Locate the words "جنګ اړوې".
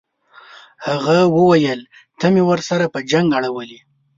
3.11-3.79